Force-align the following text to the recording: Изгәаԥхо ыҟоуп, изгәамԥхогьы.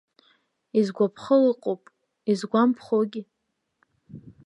Изгәаԥхо 0.79 1.35
ыҟоуп, 1.49 1.81
изгәамԥхогьы. 2.31 3.21